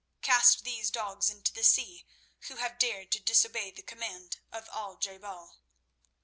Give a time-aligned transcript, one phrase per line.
[0.23, 2.07] "Cast these dogs into the sea
[2.47, 5.59] who have dared to disobey the command of Al je bal."